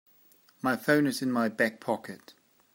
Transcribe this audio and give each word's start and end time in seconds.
My 0.63 0.77
phone 0.77 1.05
is 1.05 1.21
in 1.21 1.31
my 1.31 1.47
back 1.47 1.79
pocket. 1.79 2.33